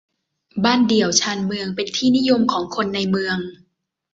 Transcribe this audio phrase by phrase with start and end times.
[0.63, 3.37] บ้านเดี่ยวชานเมือง เป็นที่นิยมของคนในเมือง